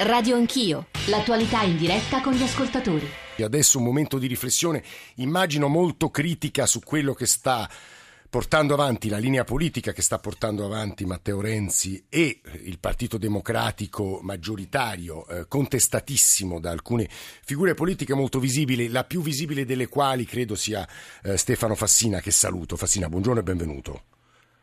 [0.00, 3.04] Radio Anch'io, l'attualità in diretta con gli ascoltatori.
[3.36, 4.80] Adesso un momento di riflessione,
[5.16, 7.68] immagino molto critica su quello che sta
[8.30, 14.20] portando avanti la linea politica che sta portando avanti Matteo Renzi e il Partito Democratico
[14.22, 20.54] maggioritario, eh, contestatissimo da alcune figure politiche molto visibili, la più visibile delle quali credo
[20.54, 20.86] sia
[21.24, 22.76] eh, Stefano Fassina, che saluto.
[22.76, 24.02] Fassina, buongiorno e benvenuto.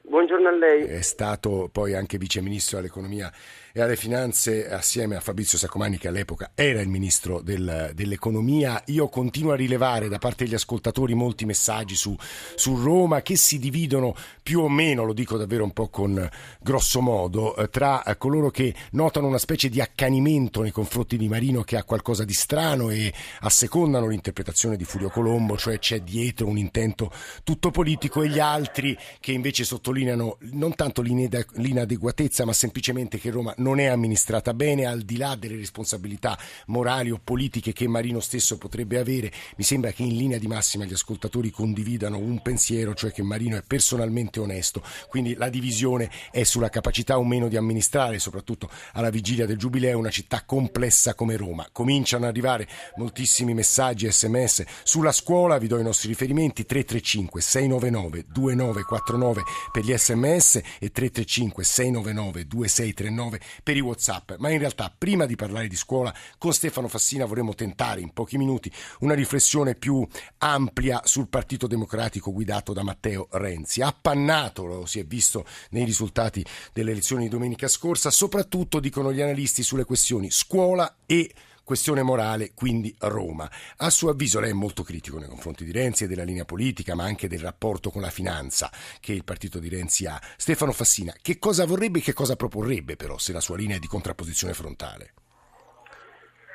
[0.08, 0.84] Buongiorno a lei.
[0.84, 3.32] È stato poi anche viceministro dell'economia
[3.78, 8.82] e alle finanze assieme a Fabrizio Sacomani che all'epoca era il ministro del, dell'economia.
[8.86, 12.16] Io continuo a rilevare da parte degli ascoltatori molti messaggi su,
[12.56, 16.30] su, Roma che si dividono più o meno, lo dico davvero un po' con
[16.62, 21.64] grosso modo, eh, tra coloro che notano una specie di accanimento nei confronti di Marino
[21.64, 26.58] che ha qualcosa di strano e assecondano l'interpretazione di Furio Colombo, cioè c'è dietro un
[26.58, 27.12] intento
[27.44, 33.54] tutto politico e gli altri che invece sottolineano non tanto l'inadeguatezza ma semplicemente che Roma
[33.58, 36.38] non è amministrata bene, al di là delle responsabilità
[36.68, 39.32] morali o politiche che Marino stesso potrebbe avere.
[39.58, 43.58] Mi sembra che in linea di massima gli ascoltatori condividano un pensiero, cioè che Marino
[43.58, 44.84] è personalmente onesto.
[45.10, 49.98] Quindi la divisione è sulla capacità o meno di amministrare, soprattutto alla vigilia del Giubileo,
[49.98, 51.68] una città complessa come Roma.
[51.72, 58.26] Cominciano ad arrivare moltissimi messaggi, sms sulla scuola, vi do i nostri riferimenti 335 699
[58.32, 64.34] 2949 per gli sms e 335 699 2639 per i WhatsApp.
[64.38, 68.38] Ma in realtà, prima di parlare di scuola, con Stefano Fassina vorremmo tentare in pochi
[68.38, 70.06] minuti una riflessione più
[70.40, 73.82] ampia sul Partito Democratico guidato da Matteo Renzi.
[73.82, 79.22] Appannato, lo si è visto nei risultati delle elezioni di domenica scorsa, soprattutto, dicono gli
[79.22, 81.32] analisti, sulle questioni scuola e
[81.66, 83.50] questione morale, quindi Roma.
[83.78, 86.96] A suo avviso lei è molto critico nei confronti di Renzi e della linea politica,
[86.96, 88.70] ma anche del rapporto con la finanza
[89.02, 90.18] che il partito di Renzi ha.
[90.38, 93.80] Stefano Fassina, che cosa vorrebbe e che cosa proporrebbe però se la sua linea è
[93.80, 95.14] di contrapposizione frontale?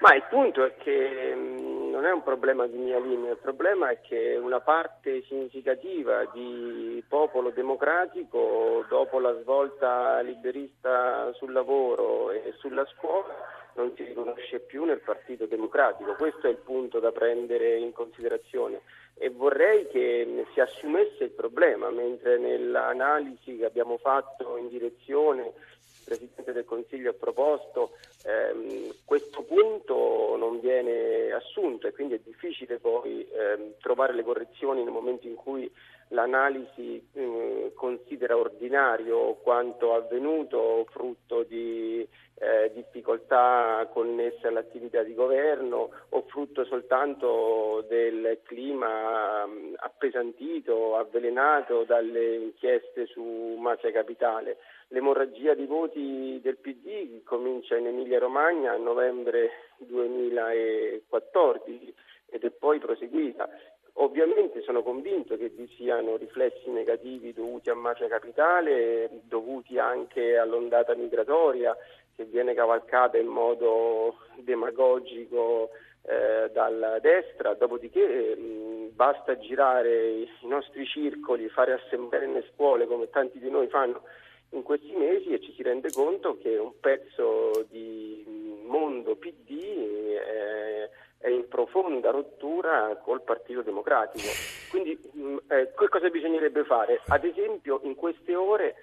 [0.00, 3.90] Ma il punto è che mm, non è un problema di mia linea, il problema
[3.90, 12.54] è che una parte significativa di popolo democratico, dopo la svolta liberista sul lavoro e
[12.58, 13.34] sulla scuola,
[13.80, 16.14] non si riconosce più nel Partito Democratico.
[16.14, 18.80] Questo è il punto da prendere in considerazione
[19.14, 26.04] e vorrei che si assumesse il problema, mentre nell'analisi che abbiamo fatto in direzione il
[26.04, 27.92] Presidente del Consiglio ha proposto,
[28.24, 34.82] ehm, questo punto non viene assunto e quindi è difficile poi ehm, trovare le correzioni
[34.82, 35.70] nel momento in cui
[36.10, 42.06] l'analisi eh, considera ordinario quanto avvenuto, frutto di
[42.42, 52.36] eh, difficoltà connesse all'attività di governo o frutto soltanto del clima mh, appesantito, avvelenato dalle
[52.36, 54.56] inchieste su Mafia Capitale.
[54.88, 61.94] L'emorragia di voti del PD comincia in Emilia Romagna a novembre 2014
[62.30, 63.48] ed è poi proseguita.
[63.94, 70.94] Ovviamente sono convinto che vi siano riflessi negativi dovuti a Mafia Capitale, dovuti anche all'ondata
[70.94, 71.76] migratoria
[72.14, 75.70] che viene cavalcata in modo demagogico
[76.02, 83.10] eh, dalla destra, dopodiché mh, basta girare i nostri circoli, fare assemblee nelle scuole come
[83.10, 84.02] tanti di noi fanno
[84.50, 88.24] in questi mesi e ci si rende conto che un pezzo di
[88.64, 94.28] mondo PD eh, è in profonda rottura col Partito Democratico.
[94.70, 97.00] Quindi mh, eh, che cosa bisognerebbe fare?
[97.08, 98.74] Ad esempio in queste ore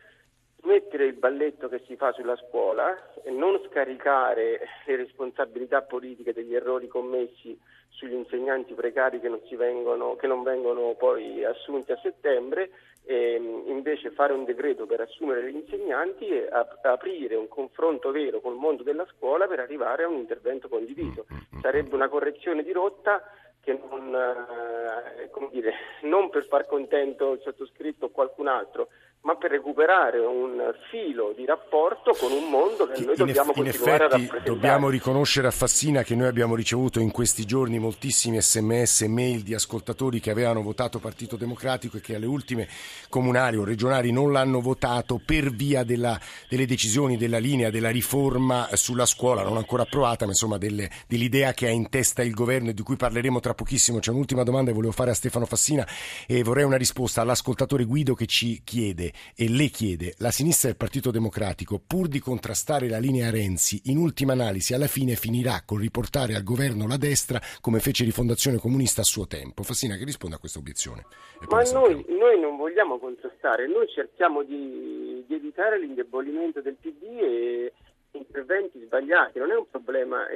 [0.60, 6.56] smettere il balletto che si fa sulla scuola e non scaricare le responsabilità politiche degli
[6.56, 7.58] errori commessi
[7.90, 12.70] sugli insegnanti precari che non, vengono, che non vengono poi assunti a settembre
[13.06, 16.50] e invece fare un decreto per assumere gli insegnanti e
[16.82, 21.26] aprire un confronto vero col mondo della scuola per arrivare a un intervento condiviso.
[21.32, 23.24] Mm, mm, mm, Sarebbe una correzione di rotta
[23.62, 28.90] che non, eh, dire, non per far contento il sottoscritto o qualcun altro,
[29.28, 33.58] ma per recuperare un filo di rapporto con un mondo che noi in dobbiamo eff-
[33.58, 38.42] continuare in effetti, dobbiamo riconoscere a Fassina che noi abbiamo ricevuto in questi giorni moltissimi
[38.42, 42.70] sms e mail di ascoltatori che avevano votato Partito Democratico e che alle ultime
[43.10, 48.70] comunali o regionali non l'hanno votato per via della, delle decisioni della linea della riforma
[48.76, 52.70] sulla scuola, non ancora approvata, ma insomma delle, dell'idea che ha in testa il governo
[52.70, 54.00] e di cui parleremo tra pochissimo.
[54.00, 55.86] C'è un'ultima domanda che volevo fare a Stefano Fassina
[56.26, 60.78] e vorrei una risposta all'ascoltatore Guido che ci chiede e le chiede la sinistra del
[60.78, 65.80] Partito Democratico, pur di contrastare la linea Renzi, in ultima analisi alla fine finirà col
[65.80, 69.64] riportare al governo la destra come fece Rifondazione Comunista a suo tempo.
[69.64, 71.06] Fassina che risponde a questa obiezione?
[71.50, 77.74] Ma noi, noi, non vogliamo contrastare, noi cerchiamo di, di evitare l'indebolimento del PD e
[78.12, 80.28] interventi sbagliati, non è un problema.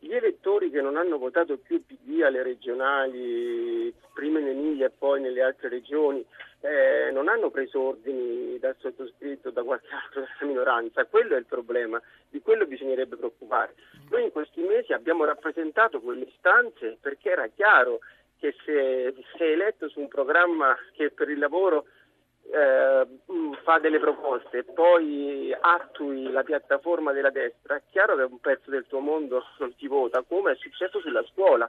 [0.00, 5.20] Gli elettori che non hanno votato più PD alle regionali, prima in Emilia e poi
[5.20, 6.24] nelle altre regioni,
[6.60, 11.46] eh, non hanno preso ordini dal sottoscritto, da qualche altro della minoranza, quello è il
[11.46, 13.74] problema, di quello bisognerebbe preoccupare.
[14.10, 18.00] Noi in questi mesi abbiamo rappresentato quelle istanze perché era chiaro
[18.38, 21.86] che se sei eletto su un programma che per il lavoro
[22.50, 23.06] eh,
[23.62, 28.70] fa delle proposte e poi attui la piattaforma della destra, è chiaro che un pezzo
[28.70, 31.68] del tuo mondo non ti vota, come è successo sulla scuola,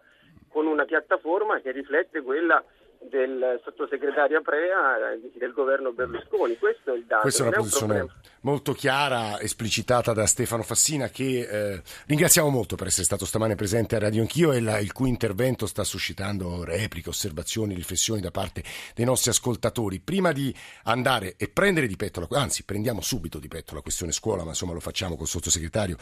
[0.50, 2.64] con una piattaforma che riflette quella
[3.02, 6.58] del sottosegretario Aprea del governo Berlusconi.
[6.58, 7.22] Questo è il dato.
[7.22, 8.10] Questa è una posizione un
[8.42, 13.96] molto chiara, esplicitata da Stefano Fassina, che eh, ringraziamo molto per essere stato stamane presente
[13.96, 18.64] a Radio Anch'io e la, il cui intervento sta suscitando repliche, osservazioni, riflessioni da parte
[18.96, 20.00] dei nostri ascoltatori.
[20.00, 20.54] Prima di
[20.84, 24.50] andare e prendere di petto, la, anzi prendiamo subito di petto la questione scuola, ma
[24.50, 25.98] insomma lo facciamo col sottosegretario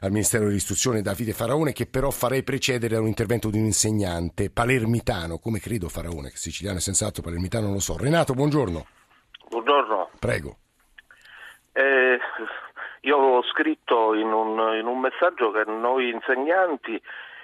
[0.00, 4.50] al Ministero dell'Istruzione Davide Faraone, che però farei precedere da un intervento di un insegnante
[4.50, 7.96] palermitano, come credo Faraone, che siciliano e senz'altro, palermitano non lo so.
[7.96, 8.84] Renato, buongiorno.
[9.48, 10.10] Buongiorno.
[10.18, 10.56] Prego.
[11.72, 12.18] Eh,
[13.02, 17.00] io ho scritto in un, in un messaggio che noi insegnanti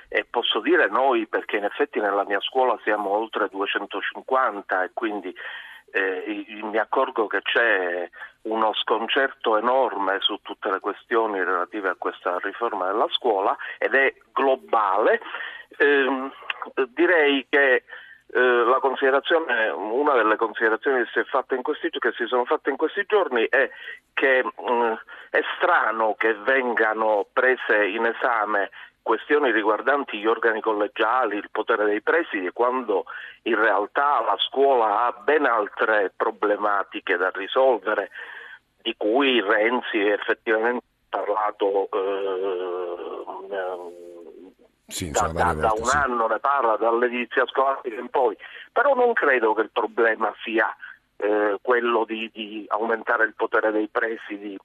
[0.09, 5.33] e posso dire noi perché in effetti nella mia scuola siamo oltre 250 e quindi
[5.93, 8.11] eh, mi accorgo che c'è
[8.43, 14.13] uno sconcerto enorme su tutte le questioni relative a questa riforma della scuola ed è
[14.33, 15.21] globale.
[15.77, 16.31] Eh,
[16.89, 17.85] direi che
[18.31, 23.47] la considerazione, una delle considerazioni che si, questi, che si, sono fatte in questi giorni
[23.49, 23.71] è
[24.13, 24.93] che mh, mm,
[25.31, 28.71] è strano che vengano prese in esame
[29.03, 33.07] questioni riguardanti gli organi collegiali, il potere dei presidi, quando
[33.45, 38.11] in realtà la scuola ha ben altre problematiche da risolvere,
[38.83, 43.09] di cui Renzi effettivamente ha parlato eh,
[44.89, 45.97] sì, da, da, da, un sì.
[45.97, 48.37] anno ne parla, dall'edizia scolastica in poi,
[48.73, 50.75] però non credo che il problema sia
[51.17, 54.59] eh, quello di, di, aumentare il potere dei presidi,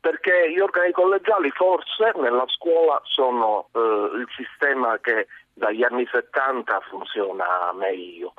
[0.00, 6.80] perché gli organi collegiali forse nella scuola sono eh, il sistema che dagli anni 70
[6.88, 8.34] funziona meglio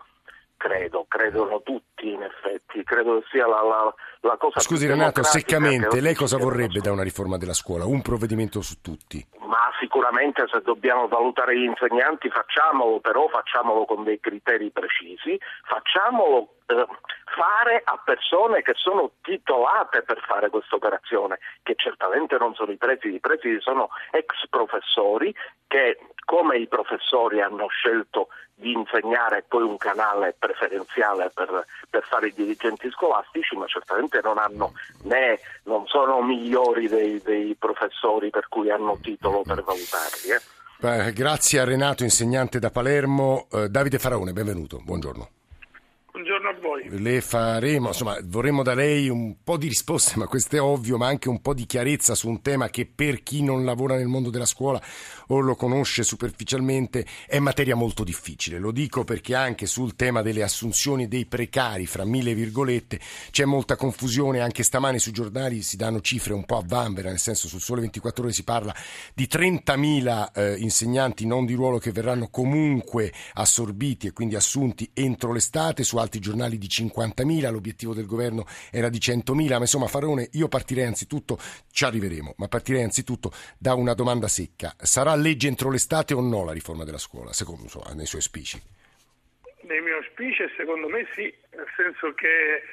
[0.59, 6.01] credo, credono tutti in effetti, credo che sia la, la, la cosa Scusi Renato, seccamente,
[6.01, 7.85] lei cosa vorrebbe da una riforma della scuola?
[7.85, 9.25] Un provvedimento su tutti?
[9.39, 16.55] Ma sicuramente se dobbiamo valutare gli insegnanti facciamolo, però facciamolo con dei criteri precisi, facciamolo
[16.67, 16.85] eh,
[17.23, 22.77] fare a persone che sono titolate per fare questa operazione, che certamente non sono i
[22.77, 25.33] presidi, i presidi sono ex professori
[25.67, 25.97] che
[26.29, 32.33] come i professori hanno scelto di insegnare poi un canale preferenziale per, per, fare i
[32.35, 34.73] dirigenti scolastici, ma certamente non hanno
[35.05, 41.07] né non sono migliori dei, dei professori per cui hanno titolo per valutarli.
[41.07, 41.13] Eh.
[41.13, 43.47] Grazie a Renato, insegnante da Palermo.
[43.51, 45.38] Eh, Davide Faraone, benvenuto, buongiorno.
[46.11, 47.01] Buongiorno a voi.
[47.01, 51.05] Le faremo, insomma, vorremmo da lei un po' di risposte, ma questo è ovvio, ma
[51.05, 54.31] anche un po' di chiarezza su un tema che per chi non lavora nel mondo
[54.31, 54.81] della scuola
[55.27, 58.57] o lo conosce superficialmente è materia molto difficile.
[58.57, 63.75] Lo dico perché anche sul tema delle assunzioni dei precari, fra mille virgolette, c'è molta
[63.75, 64.39] confusione.
[64.39, 67.81] Anche stamani sui giornali si danno cifre un po' a vanvera, nel senso sul sole
[67.81, 68.73] 24 ore si parla
[69.13, 75.31] di 30.000 eh, insegnanti non di ruolo che verranno comunque assorbiti e quindi assunti entro
[75.31, 80.29] l'estate, su altri giornali di 50.000, l'obiettivo del governo era di 100.000, ma insomma Farone,
[80.33, 81.37] io partirei anzitutto,
[81.71, 84.73] ci arriveremo, ma partirei anzitutto da una domanda secca.
[84.77, 88.61] Sarà legge entro l'estate o no la riforma della scuola, secondo insomma, nei suoi auspici?
[89.61, 92.63] Nei miei auspici secondo me sì, nel senso che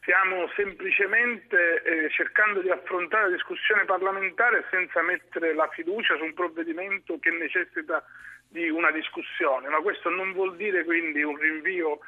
[0.00, 6.34] stiamo semplicemente eh, cercando di affrontare la discussione parlamentare senza mettere la fiducia su un
[6.34, 8.04] provvedimento che necessita
[8.48, 12.00] di una discussione, ma questo non vuol dire quindi un rinvio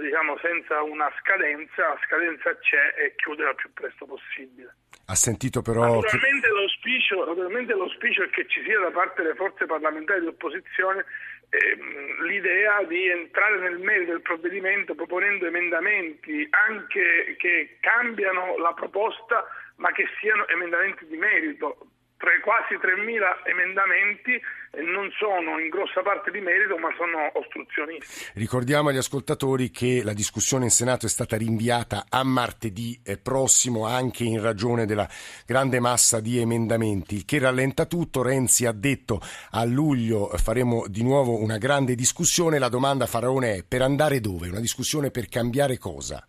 [0.00, 4.74] diciamo senza una scadenza, la scadenza c'è e chiude al più presto possibile.
[5.06, 6.00] Ha sentito però...
[6.00, 11.04] Naturalmente l'auspicio, naturalmente l'auspicio è che ci sia da parte delle forze parlamentari di opposizione
[11.48, 19.46] ehm, l'idea di entrare nel merito del provvedimento proponendo emendamenti anche che cambiano la proposta
[19.76, 21.78] ma che siano emendamenti di merito
[22.18, 24.38] tre, quasi 3.000 emendamenti
[24.84, 28.30] non sono in grossa parte di merito ma sono ostruzionisti.
[28.34, 33.86] Ricordiamo agli ascoltatori che la discussione in Senato è stata rinviata a martedì eh, prossimo
[33.86, 35.08] anche in ragione della
[35.46, 38.22] grande massa di emendamenti, che rallenta tutto.
[38.22, 39.20] Renzi ha detto
[39.52, 42.58] a luglio faremo di nuovo una grande discussione.
[42.58, 44.48] La domanda Faraone è per andare dove?
[44.48, 46.26] Una discussione per cambiare cosa?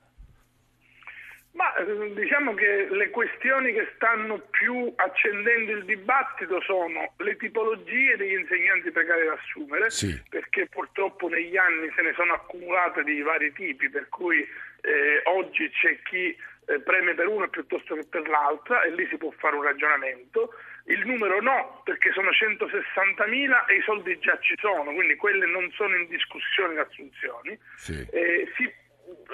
[1.70, 8.16] Ma eh, diciamo che le questioni che stanno più accendendo il dibattito sono le tipologie
[8.18, 10.22] degli insegnanti precari da assumere, sì.
[10.30, 15.70] perché purtroppo negli anni se ne sono accumulate di vari tipi, per cui eh, oggi
[15.70, 16.36] c'è chi
[16.66, 20.54] eh, preme per una piuttosto che per l'altra e lì si può fare un ragionamento.
[20.86, 25.70] Il numero no, perché sono 160.000 e i soldi già ci sono, quindi quelle non
[25.74, 27.60] sono in discussione le assunzioni.
[27.76, 28.08] Sì.
[28.12, 28.72] Eh, si,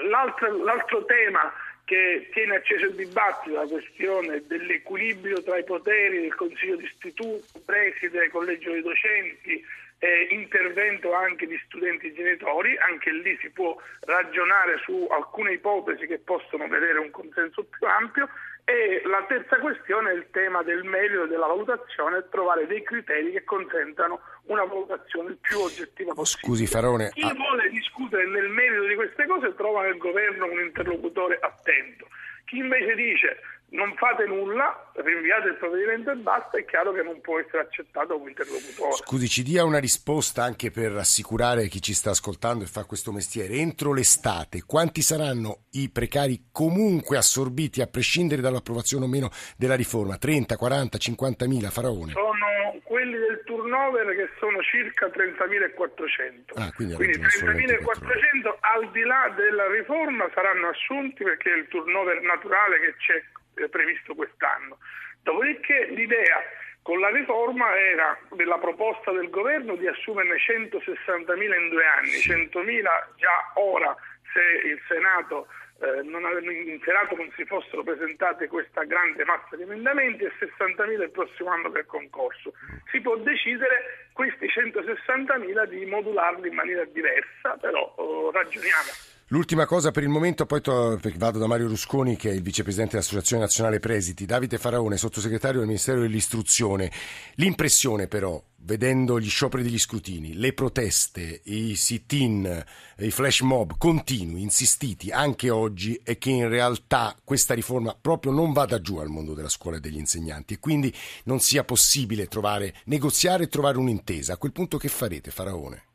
[0.08, 1.50] l'altro, l'altro tema
[1.86, 8.28] che tiene acceso il dibattito la questione dell'equilibrio tra i poteri del Consiglio d'istituto, preside,
[8.28, 9.64] collegio dei docenti,
[9.98, 16.08] eh, intervento anche di studenti e genitori, anche lì si può ragionare su alcune ipotesi
[16.08, 18.28] che possono vedere un consenso più ampio.
[18.64, 23.30] E la terza questione è il tema del merito della valutazione e trovare dei criteri
[23.30, 26.46] che consentano una valutazione il più oggettiva possibile.
[26.46, 27.10] Scusi Farone.
[27.10, 27.34] Chi ah.
[27.34, 32.06] vuole discutere nel merito di queste cose trova nel governo un interlocutore attento.
[32.44, 37.20] Chi invece dice non fate nulla, rinviate il provvedimento e basta, è chiaro che non
[37.20, 38.92] può essere accettato come interlocutore.
[38.92, 43.10] Scusi, ci dia una risposta anche per rassicurare chi ci sta ascoltando e fa questo
[43.10, 43.54] mestiere.
[43.54, 50.16] Entro l'estate, quanti saranno i precari comunque assorbiti a prescindere dall'approvazione o meno della riforma?
[50.16, 52.12] 30, 40, 50 mila, Faraone?
[52.12, 53.18] Sono quelli
[53.66, 56.54] turnover che sono circa 30.400.
[56.54, 62.20] Ah, quindi, quindi 30.400 al di là della riforma saranno assunti perché è il turnover
[62.22, 64.78] naturale che c'è eh, previsto quest'anno.
[65.22, 66.40] Dopodiché l'idea
[66.82, 72.82] con la riforma era della proposta del governo di assumerne 160.000 in due anni, 100.000
[73.16, 73.94] già ora
[74.32, 79.62] se il Senato eh, non, in Senato non si fossero presentate questa grande massa di
[79.62, 82.52] emendamenti e 60.000 il prossimo anno per concorso.
[82.90, 89.15] Si può decidere questi 160.000 di modularli in maniera diversa, però oh, ragioniamo.
[89.30, 92.92] L'ultima cosa per il momento, poi to, vado da Mario Rusconi che è il vicepresidente
[92.92, 96.92] dell'Associazione Nazionale Presiti, Davide Faraone, sottosegretario del Ministero dell'Istruzione.
[97.34, 102.64] L'impressione però, vedendo gli scioperi degli scrutini, le proteste, i sit-in,
[102.98, 108.52] i flash mob continui, insistiti anche oggi, è che in realtà questa riforma proprio non
[108.52, 112.76] vada giù al mondo della scuola e degli insegnanti e quindi non sia possibile trovare,
[112.84, 114.34] negoziare e trovare un'intesa.
[114.34, 115.85] A quel punto che farete, Faraone?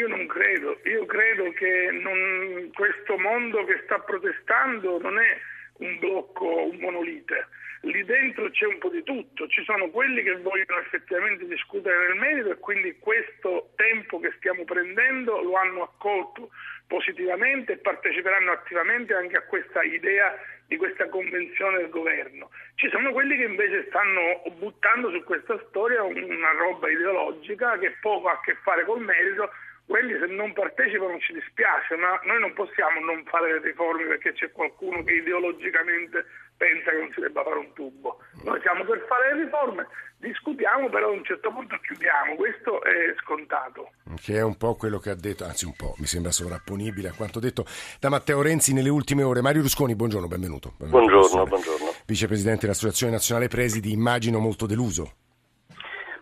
[0.00, 5.38] Io non credo, io credo che non, questo mondo che sta protestando non è
[5.76, 7.48] un blocco, un monolite.
[7.82, 12.16] Lì dentro c'è un po' di tutto, ci sono quelli che vogliono effettivamente discutere nel
[12.16, 16.48] merito e quindi questo tempo che stiamo prendendo lo hanno accolto
[16.86, 20.34] positivamente e parteciperanno attivamente anche a questa idea
[20.66, 22.48] di questa convenzione del governo.
[22.76, 28.28] Ci sono quelli che invece stanno buttando su questa storia una roba ideologica che poco
[28.28, 29.50] ha a che fare col merito.
[29.90, 34.32] Quelli se non partecipano ci dispiace, ma noi non possiamo non fare le riforme perché
[34.34, 36.24] c'è qualcuno che ideologicamente
[36.56, 38.22] pensa che non si debba fare un tubo.
[38.44, 43.12] Noi siamo per fare le riforme, discutiamo, però a un certo punto chiudiamo, questo è
[43.18, 43.90] scontato.
[44.14, 47.12] Che è un po' quello che ha detto, anzi un po', mi sembra sovrapponibile a
[47.12, 47.66] quanto detto
[47.98, 49.42] da Matteo Renzi nelle ultime ore.
[49.42, 50.74] Mario Rusconi, buongiorno, benvenuto.
[50.78, 51.86] benvenuto buongiorno, buongiorno.
[52.06, 55.29] Vicepresidente dell'Associazione Nazionale Presidi, immagino molto deluso.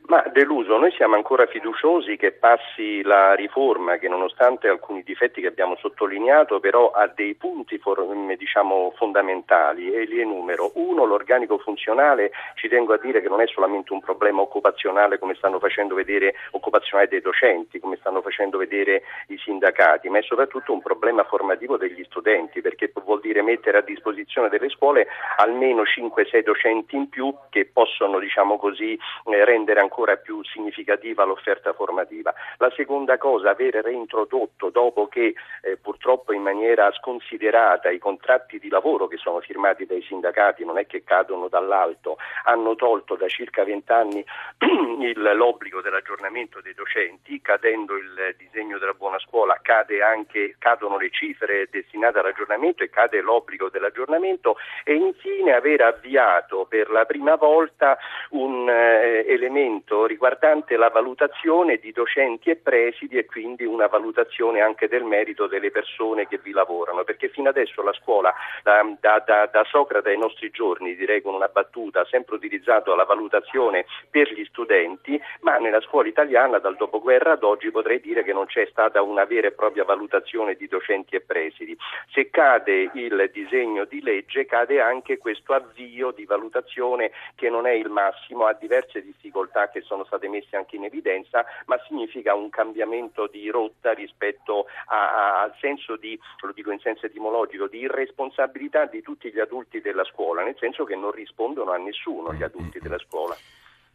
[0.08, 5.48] Ma deluso, noi siamo ancora fiduciosi che passi la riforma che nonostante alcuni difetti che
[5.48, 8.06] abbiamo sottolineato però ha dei punti for-
[8.38, 10.70] diciamo, fondamentali e li enumero.
[10.76, 15.34] Uno, l'organico funzionale, ci tengo a dire che non è solamente un problema occupazionale come
[15.34, 20.72] stanno facendo vedere occupazionale dei docenti, come stanno facendo vedere i sindacati, ma è soprattutto
[20.72, 26.42] un problema formativo degli studenti perché vuol dire mettere a disposizione delle scuole almeno 5-6
[26.42, 32.32] docenti in più che possono diciamo così, eh, rendere ancora ancora più significativa l'offerta formativa.
[32.58, 38.68] La seconda cosa, avere reintrodotto dopo che eh, purtroppo in maniera sconsiderata i contratti di
[38.68, 43.64] lavoro che sono firmati dai sindacati non è che cadono dall'alto, hanno tolto da circa
[43.64, 44.24] vent'anni
[45.14, 51.66] l'obbligo dell'aggiornamento dei docenti, cadendo il disegno della buona scuola cade anche, cadono le cifre
[51.70, 57.98] destinate all'aggiornamento e cade l'obbligo dell'aggiornamento e infine aver avviato per la prima volta
[58.30, 64.60] un eh, elemento documento riguardante la valutazione di docenti e presidi e quindi una valutazione
[64.60, 69.48] anche del merito delle persone che vi lavorano, perché fino adesso la scuola da, da,
[69.50, 74.32] da Socrate ai nostri giorni, direi con una battuta, ha sempre utilizzato la valutazione per
[74.32, 78.66] gli studenti, ma nella scuola italiana dal dopoguerra ad oggi potrei dire che non c'è
[78.70, 81.76] stata una vera e propria valutazione di docenti e presidi.
[82.12, 87.72] Se cade il disegno di legge cade anche questo avvio di valutazione che non è
[87.72, 92.34] il massimo, ha diverse difficoltà che che sono state messe anche in evidenza, ma significa
[92.34, 97.66] un cambiamento di rotta rispetto a, a, al senso di, lo dico in senso etimologico,
[97.66, 102.32] di irresponsabilità di tutti gli adulti della scuola, nel senso che non rispondono a nessuno
[102.34, 103.36] gli adulti della scuola.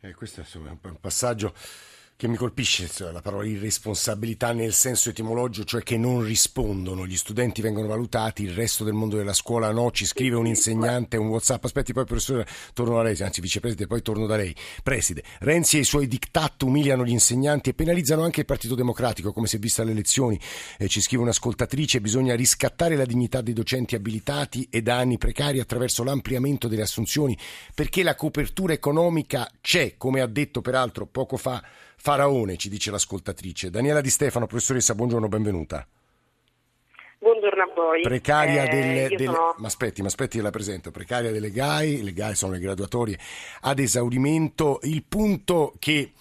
[0.01, 1.53] Eh, questo è un passaggio
[2.23, 7.61] che mi colpisce la parola irresponsabilità nel senso etimologico, cioè che non rispondono, gli studenti
[7.61, 11.61] vengono valutati, il resto del mondo della scuola no, ci scrive un insegnante, un Whatsapp,
[11.65, 14.55] aspetti poi professore, torno da lei, anzi vicepresidente, poi torno da lei.
[14.81, 19.33] Preside, Renzi e i suoi diktat umiliano gli insegnanti e penalizzano anche il Partito Democratico,
[19.33, 20.39] come si è vista alle elezioni,
[20.77, 25.59] eh, ci scrive un'ascoltatrice, bisogna riscattare la dignità dei docenti abilitati e da anni precari
[25.59, 27.37] attraverso l'ampliamento delle assunzioni,
[27.75, 31.61] perché la copertura economica c'è, come ha detto peraltro poco fa
[32.03, 33.69] Faraone, ci dice l'ascoltatrice.
[33.69, 35.87] Daniela Di Stefano, professoressa, buongiorno, benvenuta.
[37.17, 38.01] Buongiorno a voi.
[38.01, 39.55] Precaria eh, delle, delle sono...
[39.59, 40.91] ma aspetti, ma aspetti la presento.
[40.91, 43.17] Precaria delle GAI, le GAI sono le graduatorie
[43.61, 44.81] ad esaurimento.
[44.83, 46.11] Il punto che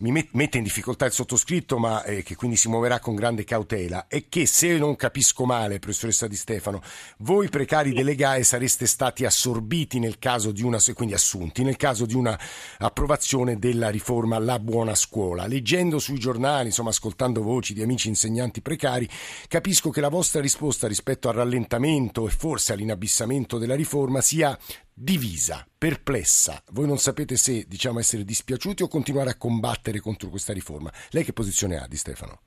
[0.00, 4.06] mi mette in difficoltà il sottoscritto, ma eh, che quindi si muoverà con grande cautela,
[4.08, 6.80] è che se non capisco male, professoressa Di Stefano,
[7.18, 12.06] voi precari delle GAE sareste stati assorbiti nel caso di una, quindi assunti, nel caso
[12.06, 12.38] di una
[12.78, 15.46] approvazione della riforma La Buona Scuola.
[15.46, 19.08] Leggendo sui giornali, insomma, ascoltando voci di amici insegnanti precari,
[19.48, 24.58] capisco che la vostra risposta rispetto al rallentamento e forse all'inabissamento della riforma sia
[25.02, 26.62] divisa, perplessa.
[26.72, 30.92] Voi non sapete se diciamo essere dispiaciuti o continuare a combattere contro questa riforma.
[31.10, 32.40] Lei che posizione ha di Stefano?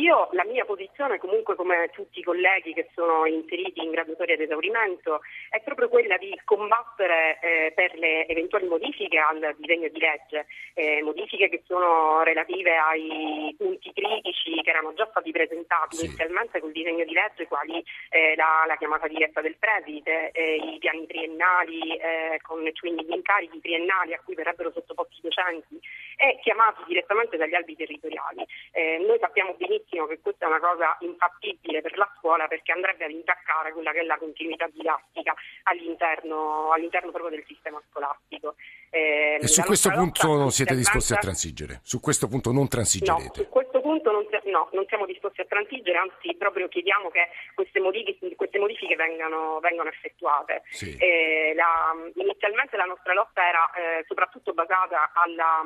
[0.00, 4.40] Io la mia posizione, comunque come tutti i colleghi che sono inseriti in graduatoria ad
[4.40, 10.46] esaurimento, è proprio quella di combattere eh, per le eventuali modifiche al disegno di legge,
[10.74, 16.04] eh, modifiche che sono relative ai punti critici che erano già stati presentati sì.
[16.04, 20.78] inizialmente col disegno di legge, quali eh, la, la, chiamata diretta del preside, eh, i
[20.78, 25.80] piani triennali, eh, con, quindi gli incarichi triennali a cui verrebbero sottoposti i docenti
[26.16, 28.44] e chiamati direttamente dagli albi territoriali.
[28.72, 33.04] Eh, noi sappiamo benissimo che questa è una cosa infattibile per la scuola perché andrebbe
[33.04, 38.56] ad intaccare quella che è la continuità didattica all'interno, all'interno proprio del sistema scolastico.
[38.90, 41.80] Eh, e su questo punto non siete disposti a transigere?
[41.82, 43.22] Su questo punto non transigerete?
[43.40, 47.28] No, su questo punto non, no, non siamo disposti a transigere, anzi proprio chiediamo che
[47.54, 50.62] queste modifiche, queste modifiche vengano, vengano, effettuate.
[50.70, 50.96] Sì.
[50.98, 55.62] Eh, la, inizialmente la nostra lotta era eh, soprattutto basata alla,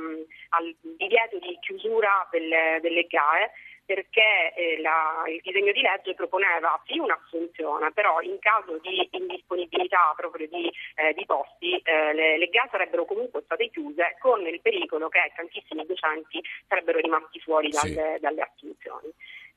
[0.51, 3.51] al divieto di chiusura delle, delle GAE
[3.90, 10.14] perché eh, la, il disegno di legge proponeva sì un'assunzione, però in caso di indisponibilità
[10.14, 14.61] proprio di, eh, di posti eh, le, le GAE sarebbero comunque state chiuse con il
[14.61, 18.20] pericolo che tantissimi docenti sarebbero rimasti fuori dalle, sì.
[18.20, 19.11] dalle assunzioni.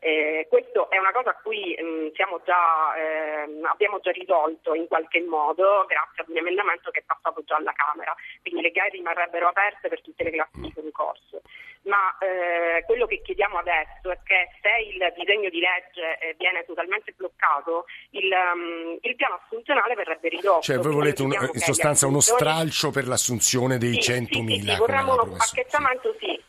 [0.03, 2.07] Eh, questo è una cosa a cui mh, mm,
[2.43, 7.41] già, eh, abbiamo già risolto in qualche modo grazie ad un emendamento che è passato
[7.45, 11.41] già alla Camera, quindi le gare rimarrebbero aperte per tutte le classi di concorso.
[11.83, 16.65] Ma eh, quello che chiediamo adesso è che se il disegno di legge eh, viene
[16.65, 20.61] totalmente bloccato, il, um, il, piano assunzionale verrebbe ridotto.
[20.61, 24.27] Cioè voi volete un, in sostanza uno stralcio per l'assunzione dei sì, 100.000?
[24.27, 26.42] Sì, sì, sì vorremmo uno spacchettamento, sì.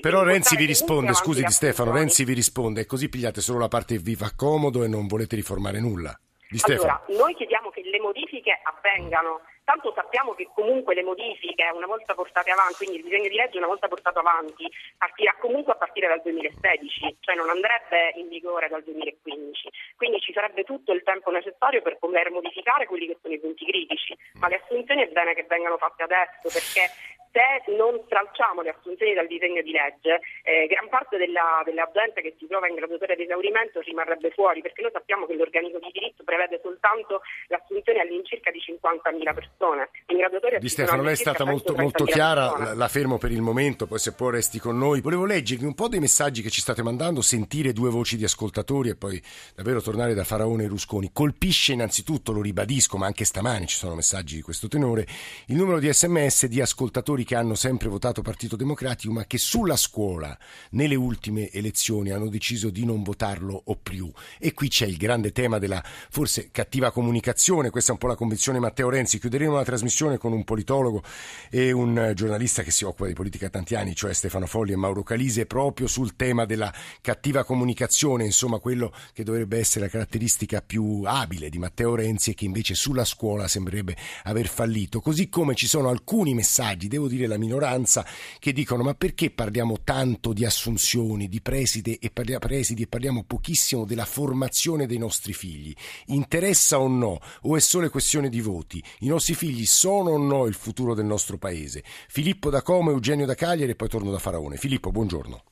[0.00, 3.96] Però Renzi vi risponde, scusi Di Stefano, Renzi vi risponde, così pigliate solo la parte
[3.96, 6.18] che vi fa comodo e non volete riformare nulla.
[6.48, 11.86] Di allora, noi chiediamo che le modifiche avvengano Tanto sappiamo che comunque le modifiche, una
[11.86, 14.66] volta portate avanti, quindi il disegno di legge una volta portato avanti,
[14.98, 19.70] partirà comunque a partire dal 2016, cioè non andrebbe in vigore dal 2015.
[19.94, 23.64] Quindi ci sarebbe tutto il tempo necessario per poter modificare quelli che sono i punti
[23.64, 24.18] critici.
[24.40, 26.90] Ma le assunzioni è bene che vengano fatte adesso perché
[27.32, 32.22] se non stralciamo le assunzioni dal disegno di legge, eh, gran parte della, della, gente
[32.22, 35.90] che si trova in graduatoria di esaurimento rimarrebbe fuori, perché noi sappiamo che l'organico di
[35.92, 40.58] diritto prevede soltanto l'assunzione all'incirca di 50.000 persone persone.
[40.58, 43.98] Di Stefano, lei è stata molto, molto chiara, la, la, fermo per il momento, poi
[43.98, 45.00] se può resti con noi.
[45.00, 48.90] Volevo leggervi un po' dei messaggi che ci state mandando, sentire due voci di ascoltatori
[48.90, 49.22] e poi
[49.54, 51.10] davvero tornare da Faraone e Rusconi.
[51.12, 55.06] Colpisce innanzitutto, lo ribadisco, ma anche stamani ci sono messaggi di questo tenore,
[55.46, 59.76] il numero di sms di ascoltatori che hanno sempre votato Partito Democratico, ma che sulla
[59.76, 60.36] scuola,
[60.70, 64.10] nelle ultime elezioni, hanno deciso di non votarlo o più.
[64.38, 68.16] E qui c'è il grande tema della forse cattiva comunicazione, questa è un po' la
[68.16, 69.18] convinzione Matteo Renzi.
[69.18, 71.02] Chiuderemo una trasmissione con un politologo
[71.50, 74.76] e un giornalista che si occupa di politica da tanti anni, cioè Stefano Folli e
[74.76, 80.62] Mauro Calise, proprio sul tema della cattiva comunicazione, insomma quello che dovrebbe essere la caratteristica
[80.62, 85.00] più abile di Matteo Renzi e che invece sulla scuola sembrerebbe aver fallito.
[85.00, 88.06] Così come ci sono alcuni messaggi, devo dire la minoranza,
[88.38, 93.24] che dicono ma perché parliamo tanto di assunzioni, di presidi e, parliamo, presidi e parliamo
[93.24, 95.74] pochissimo della formazione dei nostri figli?
[96.06, 97.20] Interessa o no?
[97.42, 98.82] O è solo questione di voti?
[99.00, 101.84] I nostri figli sono o no il futuro del nostro paese?
[102.08, 104.56] Filippo da Como, Eugenio da Cagliari e poi torno da Faraone.
[104.56, 105.42] Filippo, buongiorno.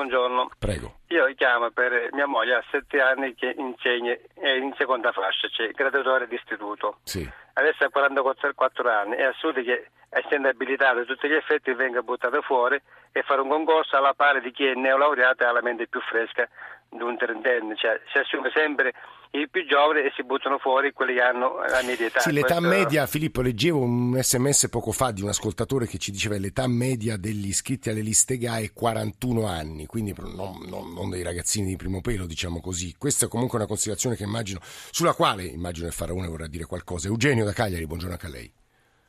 [0.00, 0.48] Buongiorno.
[0.58, 1.00] Prego.
[1.08, 5.72] Io chiamo per mia moglie ha sette anni che insegna è in seconda fascia, cioè
[5.72, 7.00] graduatore d'istituto.
[7.02, 7.28] Sì.
[7.52, 12.40] Adesso ha 44 anni, è assurdo che essendo abilitato a tutti gli effetti venga buttato
[12.40, 12.80] fuori
[13.12, 16.00] e fare un concorso alla pari di chi è neolaureato e ha la mente più
[16.00, 16.48] fresca
[16.90, 18.92] di un trentenne, cioè si assume sempre
[19.32, 22.18] i più giovani e si buttano fuori quelli che hanno la media età.
[22.18, 22.76] Sì, l'età Questo...
[22.76, 26.66] media, Filippo, leggevo un sms poco fa di un ascoltatore che ci diceva che l'età
[26.66, 31.68] media degli iscritti alle liste GA è 41 anni, quindi non, non, non, dei ragazzini
[31.68, 32.96] di primo pelo, diciamo così.
[32.98, 37.06] Questa è comunque una considerazione che immagino, sulla quale immagino che Faraone vorrà dire qualcosa.
[37.06, 38.52] Eugenio da Cagliari, buongiorno anche a lei.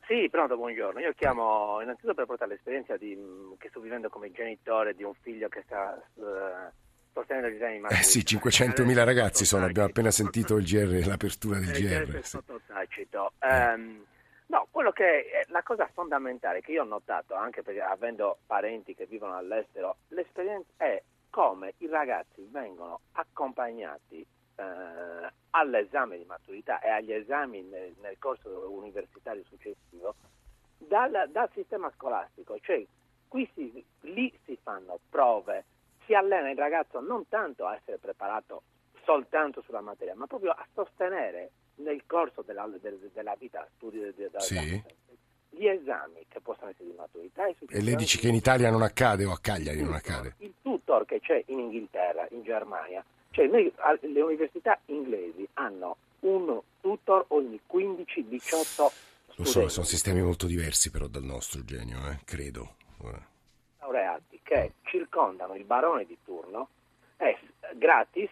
[0.06, 1.00] Sì, pronto, buongiorno.
[1.00, 3.16] Io chiamo innanzitutto per portare l'esperienza di,
[3.58, 6.00] che sto vivendo come genitore di un figlio che sta...
[6.14, 11.58] Uh, sostenendo gli esami Eh sì, 500.000 ragazzi sono, abbiamo appena sentito il GR, l'apertura
[11.58, 12.24] del GR.
[12.24, 13.32] Sotto tacito.
[13.40, 14.04] Um,
[14.46, 18.94] no, quello che è la cosa fondamentale che io ho notato, anche perché avendo parenti
[18.94, 26.90] che vivono all'estero, l'esperienza è come i ragazzi vengono accompagnati eh, all'esame di maturità e
[26.90, 30.14] agli esami nel, nel corso universitario successivo
[30.76, 32.84] dal, dal sistema scolastico, cioè
[33.28, 35.64] qui si, lì si fanno prove
[36.06, 38.62] si allena il ragazzo non tanto a essere preparato
[39.04, 42.68] soltanto sulla materia, ma proprio a sostenere nel corso della,
[43.12, 44.82] della vita studio della, sì.
[45.50, 47.46] gli esami che possono essere di maturità.
[47.46, 50.34] E, e lei dice che in Italia non accade o a Cagliari non accade?
[50.38, 56.60] Il tutor che c'è in Inghilterra, in Germania, cioè noi, le università inglesi hanno un
[56.80, 58.92] tutor ogni 15-18
[59.36, 62.18] Lo so, sono sistemi molto diversi però dal nostro, Eugenio, eh?
[62.24, 62.76] credo.
[63.92, 66.68] Laureati che circondano il barone di turno
[67.16, 67.38] è
[67.74, 68.30] gratis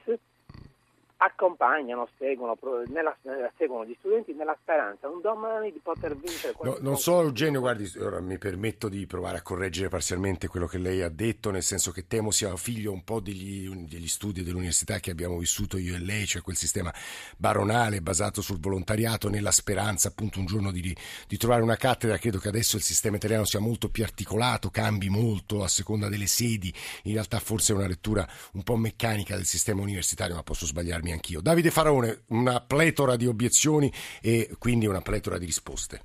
[1.22, 2.56] accompagnano, seguono,
[2.86, 3.14] nella,
[3.58, 7.90] seguono, gli studenti nella speranza un domani di poter vincere no, Non so Eugenio, guardi,
[7.98, 11.90] ora mi permetto di provare a correggere parzialmente quello che lei ha detto, nel senso
[11.90, 15.98] che temo sia figlio un po' degli, degli studi dell'università che abbiamo vissuto io e
[15.98, 16.92] lei, cioè quel sistema
[17.36, 20.96] baronale basato sul volontariato nella speranza appunto un giorno di,
[21.28, 22.16] di trovare una cattedra.
[22.16, 26.26] Credo che adesso il sistema italiano sia molto più articolato, cambi molto a seconda delle
[26.26, 30.64] sedi, in realtà forse è una lettura un po' meccanica del sistema universitario, ma posso
[30.64, 31.40] sbagliarmi farmi anch'io.
[31.40, 33.90] Davide Faraone, una pletora di obiezioni
[34.22, 36.00] e quindi una pletora di risposte.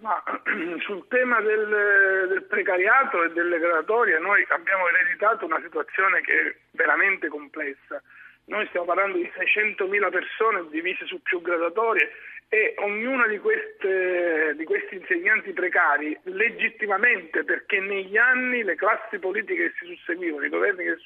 [0.00, 0.22] Ma
[0.84, 6.56] sul tema del, del, precariato e delle graduatorie noi abbiamo ereditato una situazione che è
[6.72, 8.02] veramente complessa.
[8.46, 12.10] Noi stiamo parlando di 600.000 persone divise su più graduatorie
[12.52, 19.70] e ognuna di, queste, di, questi insegnanti precari legittimamente perché negli anni le classi politiche
[19.70, 20.96] che si susseguivano, i governi che,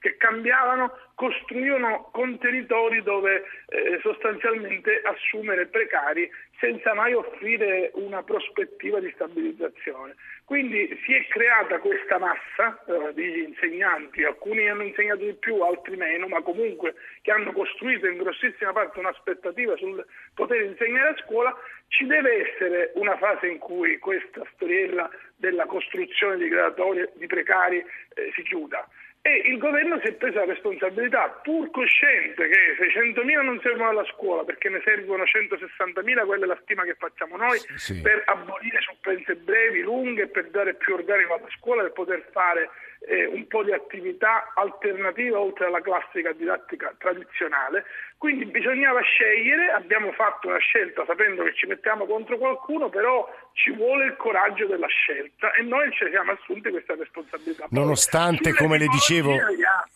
[0.00, 9.10] che cambiavano, costruivano contenitori dove eh, sostanzialmente assumere precari senza mai offrire una prospettiva di
[9.14, 10.14] stabilizzazione.
[10.44, 15.96] Quindi si è creata questa massa eh, di insegnanti, alcuni hanno insegnato di più, altri
[15.96, 21.54] meno, ma comunque che hanno costruito in grossissima parte un'aspettativa sul poter insegnare a scuola,
[21.88, 27.78] ci deve essere una fase in cui questa storiella della costruzione di gradatorie di precari
[27.78, 28.86] eh, si chiuda
[29.26, 34.04] e il governo si è preso la responsabilità, pur cosciente che 600.000 non servono alla
[34.04, 38.00] scuola perché ne servono 160.000, quella è la stima che facciamo noi, sì.
[38.00, 42.70] per abolire supplenze brevi, lunghe, per dare più organico alla scuola, per poter fare
[43.06, 47.84] eh, un po' di attività alternativa oltre alla classica didattica tradizionale.
[48.18, 53.70] Quindi bisognava scegliere, abbiamo fatto una scelta sapendo che ci mettiamo contro qualcuno, però ci
[53.72, 57.66] vuole il coraggio della scelta e noi ci siamo assunti questa responsabilità.
[57.70, 59.36] Nonostante, come le, dicevo,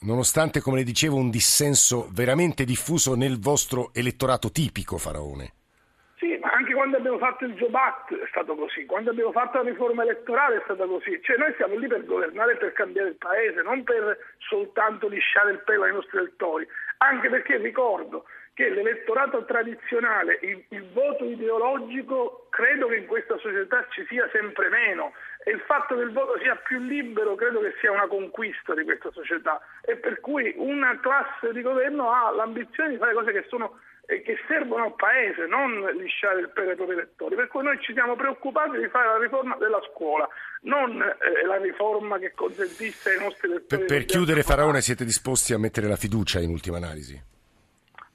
[0.01, 5.55] nonostante come le dicevo, un dissenso veramente diffuso nel vostro elettorato tipico, Faraone.
[6.80, 7.76] Quando abbiamo fatto il Job
[8.08, 11.20] è stato così, quando abbiamo fatto la riforma elettorale è stata così.
[11.22, 15.58] Cioè noi siamo lì per governare per cambiare il paese, non per soltanto lisciare il
[15.58, 16.66] pelo ai nostri elettori.
[16.96, 23.86] Anche perché ricordo che l'elettorato tradizionale, il, il voto ideologico, credo che in questa società
[23.90, 25.12] ci sia sempre meno
[25.44, 28.84] e il fatto che il voto sia più libero credo che sia una conquista di
[28.84, 33.44] questa società e per cui una classe di governo ha l'ambizione di fare cose che
[33.48, 33.78] sono
[34.18, 37.37] che servono al Paese, non lisciare il pelo ai propri elettori.
[37.37, 40.29] Per cui noi ci siamo preoccupati di fare la riforma della scuola,
[40.62, 43.87] non eh, la riforma che consentisse ai nostri elettori...
[43.87, 47.23] Per, per chiudere Faraone siete disposti a mettere la fiducia in ultima analisi?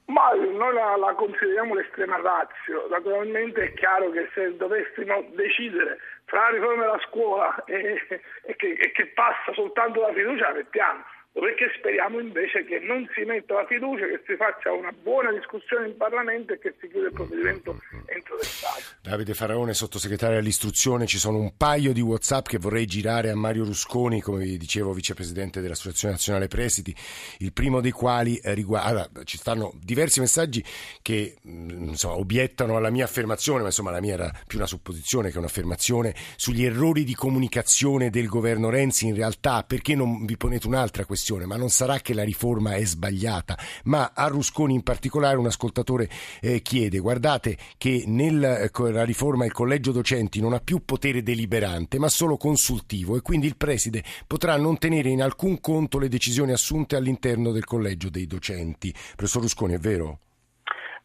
[0.06, 2.86] Ma noi la, la consideriamo l'estrema razio.
[2.88, 7.98] Naturalmente è chiaro che se dovessimo decidere fra la riforma della scuola e,
[8.42, 11.02] e, che, e che passa soltanto la fiducia, mettiamo
[11.40, 15.88] perché speriamo invece che non si metta la fiducia, che si faccia una buona discussione
[15.88, 18.82] in Parlamento e che si chiuda il provvedimento entro l'estate.
[19.02, 23.64] Davide Faraone, sottosegretario all'istruzione, ci sono un paio di Whatsapp che vorrei girare a Mario
[23.64, 26.94] Rusconi, come vi dicevo, vicepresidente dell'Associazione Nazionale Presidi,
[27.38, 28.88] il primo dei quali eh, riguarda...
[28.88, 30.64] Allora, ci stanno diversi messaggi
[31.02, 35.30] che mm, insomma, obiettano alla mia affermazione, ma insomma la mia era più una supposizione
[35.30, 40.66] che un'affermazione, sugli errori di comunicazione del governo Renzi in realtà, perché non vi ponete
[40.66, 41.24] un'altra questione?
[41.26, 43.56] Questione, ma non sarà che la riforma è sbagliata.
[43.84, 46.08] Ma a Rusconi in particolare un ascoltatore
[46.40, 48.70] eh, chiede, guardate che nella eh,
[49.04, 53.56] riforma il collegio docenti non ha più potere deliberante, ma solo consultivo e quindi il
[53.56, 58.94] preside potrà non tenere in alcun conto le decisioni assunte all'interno del collegio dei docenti.
[59.16, 60.20] Professor Rusconi, è vero?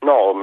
[0.02, 0.34] No,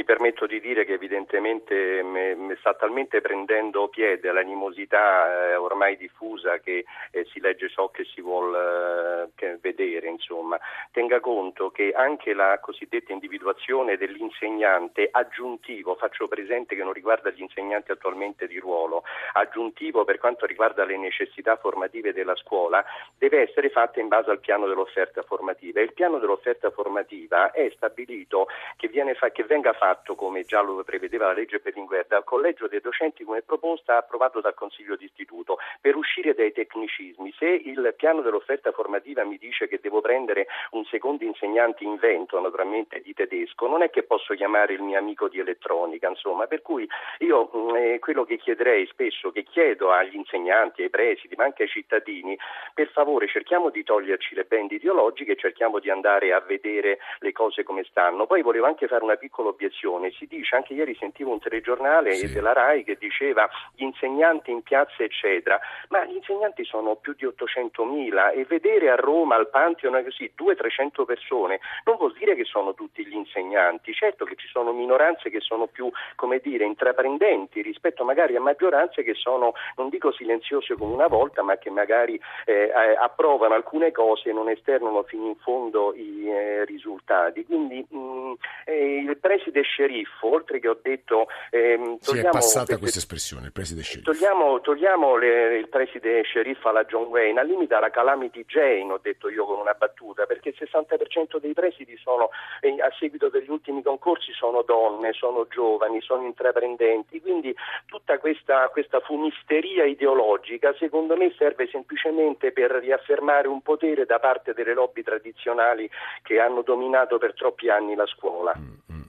[0.00, 6.58] mi permetto di dire che evidentemente mi sta talmente prendendo piede l'animosità eh, ormai diffusa
[6.58, 10.08] che eh, si legge ciò che si vuole eh, vedere.
[10.08, 10.58] Insomma.
[10.90, 17.42] Tenga conto che anche la cosiddetta individuazione dell'insegnante aggiuntivo, faccio presente che non riguarda gli
[17.42, 19.02] insegnanti attualmente di ruolo,
[19.34, 22.82] aggiuntivo per quanto riguarda le necessità formative della scuola,
[23.18, 25.82] deve essere fatta in base al piano dell'offerta formativa.
[25.82, 30.84] Il piano dell'offerta formativa è stabilito che, fa- che venga fatto fatto, come già lo
[30.84, 35.96] prevedeva la legge Berlinguer, dal collegio dei docenti come proposta approvato dal Consiglio d'Istituto per
[35.96, 37.34] uscire dai tecnicismi.
[37.36, 42.40] Se il piano dell'offerta formativa mi dice che devo prendere un secondo insegnante in vento,
[42.40, 46.62] naturalmente di tedesco, non è che posso chiamare il mio amico di elettronica, insomma, per
[46.62, 51.44] cui io mm, eh, quello che chiederei spesso, che chiedo agli insegnanti, ai presidi, ma
[51.44, 52.38] anche ai cittadini,
[52.74, 57.64] per favore cerchiamo di toglierci le bende ideologiche cerchiamo di andare a vedere le cose
[57.64, 58.26] come stanno.
[58.26, 60.10] Poi volevo anche fare una piccola obiezione educazione.
[60.12, 62.32] Si dice, anche ieri sentivo un telegiornale sì.
[62.32, 67.24] della RAI che diceva gli insegnanti in piazza eccetera, ma gli insegnanti sono più di
[67.24, 72.74] 800.000 e vedere a Roma al Pantheon così 200-300 persone non vuol dire che sono
[72.74, 78.04] tutti gli insegnanti, certo che ci sono minoranze che sono più, come dire, intraprendenti rispetto
[78.04, 82.70] magari a maggioranze che sono, non dico silenziose come una volta, ma che magari eh,
[82.98, 87.44] approvano alcune cose e non esternano fino in fondo i eh, risultati.
[87.44, 88.32] Quindi mh, mm,
[88.64, 91.28] eh, il preside sceriffo, oltre che ho detto...
[91.50, 94.12] Ehm, si è passata questa espressione, il preside sceriffo.
[94.12, 98.98] Togliamo, togliamo le, il preside sceriffo alla John Wayne, al limite alla Calamity Jane, ho
[99.00, 102.30] detto io con una battuta, perché il 60% dei presidi sono,
[102.60, 107.54] eh, a seguito degli ultimi concorsi sono donne, sono giovani, sono intraprendenti, quindi
[107.86, 114.54] tutta questa, questa fumisteria ideologica secondo me serve semplicemente per riaffermare un potere da parte
[114.54, 115.88] delle lobby tradizionali
[116.22, 118.54] che hanno dominato per troppi anni la scuola.
[118.56, 119.00] Mm, mm.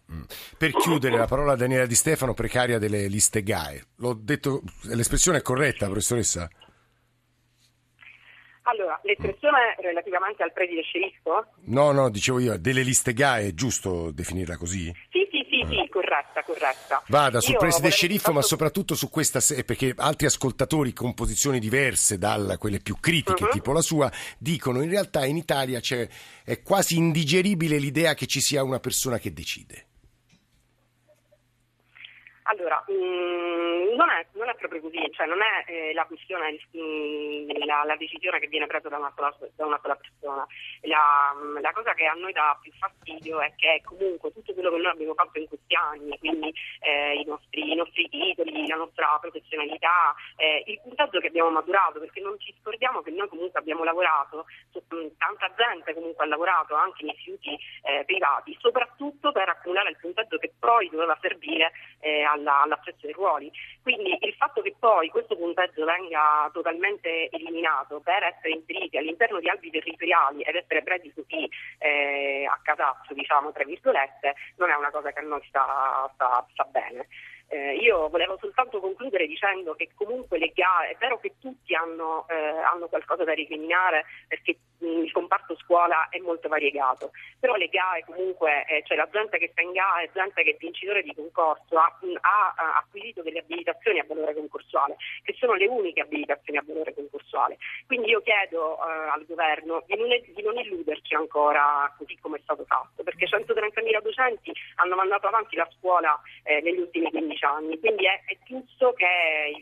[0.61, 3.83] Per chiudere la parola a Daniela Di Stefano, precaria delle liste GAE.
[3.95, 6.47] L'ho detto, l'espressione è corretta, professoressa?
[8.65, 11.47] Allora, l'espressione relativamente al preside sceriffo?
[11.61, 14.93] No, no, dicevo io, delle liste GAE, è giusto definirla così?
[15.09, 17.01] Sì, sì, sì, sì, corretta, corretta.
[17.07, 18.35] Vada sul io preside sceriffo, fatto...
[18.35, 23.49] ma soprattutto su questa, perché altri ascoltatori con posizioni diverse da quelle più critiche, uh-huh.
[23.49, 25.81] tipo la sua, dicono in realtà in Italia
[26.43, 29.87] è quasi indigeribile l'idea che ci sia una persona che decide.
[32.43, 34.25] Allora, mh, mm, non, è, non, è,
[34.61, 38.89] proprio così, cioè non è eh, la questione, mm, la, la, decisione che viene presa
[38.89, 40.45] da una sola, da una sola persona.
[40.81, 44.69] La, mh, la, cosa che a noi dà più fastidio è che comunque tutto quello
[44.71, 48.75] che noi abbiamo fatto in questi anni, quindi eh, i, nostri, i, nostri, titoli, la
[48.75, 53.59] nostra professionalità, eh, il puntaggio che abbiamo maturato, perché non ci scordiamo che noi comunque
[53.59, 54.45] abbiamo lavorato,
[55.17, 60.37] tanta gente comunque ha lavorato anche in istituti eh, privati, soprattutto per accumulare il puntaggio
[60.37, 63.51] che poi doveva servire eh, al alla, all'accesso ai ruoli.
[63.81, 69.47] Quindi il fatto che poi questo punteggio venga totalmente eliminato per essere inseriti all'interno di
[69.47, 74.91] albi territoriali ed essere presi così eh, a casaccio, diciamo, tra virgolette, non è una
[74.91, 77.07] cosa che a noi sta, sta, sta bene.
[77.53, 82.25] Eh, io volevo soltanto concludere dicendo che comunque le gare, è vero che tutti hanno,
[82.29, 88.05] eh, hanno qualcosa da recriminare perché il comparto scuola è molto variegato, però le gare
[88.05, 91.77] comunque, eh, cioè la gente che sta in gara gente che è vincitore di concorso,
[91.77, 96.63] ha, ha, ha, acquisito delle abilitazioni a valore concorsuale, che sono le uniche abilitazioni a
[96.65, 97.57] valore concorsuale.
[97.85, 102.41] Quindi io chiedo eh, al governo di non, di non, illuderci ancora così come è
[102.43, 107.79] stato fatto, perché 130.000 docenti hanno mandato avanti la scuola eh, negli ultimi 15 anni,
[107.79, 109.05] quindi è, è giusto che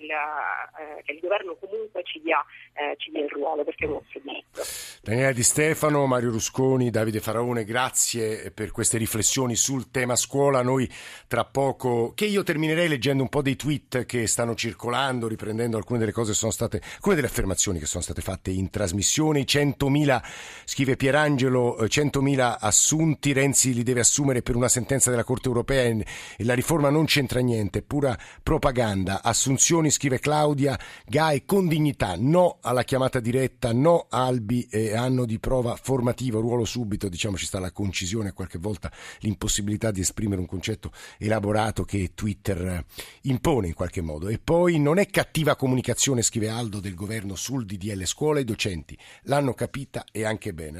[0.01, 3.87] il, eh, che il, governo comunque ci dia, eh, ci dia il ruolo, perché è
[3.87, 4.61] un nostro diritto.
[5.01, 10.61] Daniela Di Stefano, Mario Rusconi, Davide Faraone, grazie per queste riflessioni sul tema scuola.
[10.61, 10.89] Noi
[11.27, 15.99] tra poco, che io terminerei leggendo un po' dei tweet che stanno circolando, riprendendo alcune
[15.99, 19.41] delle cose che sono state, alcune delle affermazioni che sono state fatte in trasmissione.
[19.41, 20.21] 100.000,
[20.65, 25.83] scrive Pierangelo, 100.000 eh, assunti, Renzi li deve assumere per una sentenza della Corte europea
[25.83, 26.05] e
[26.39, 29.21] la riforma non c'entra niente, pura propaganda.
[29.23, 35.39] Assunzioni, scrive Claudia, Gai con dignità, no alla chiamata diretta, no Albi e anno di
[35.39, 40.47] prova formativo, ruolo subito, diciamo ci sta la concisione, qualche volta l'impossibilità di esprimere un
[40.47, 42.85] concetto elaborato che Twitter eh,
[43.23, 44.27] impone in qualche modo.
[44.27, 48.97] E poi non è cattiva comunicazione, scrive Aldo del governo sul DDL scuola, i docenti
[49.23, 50.77] l'hanno capita e anche bene.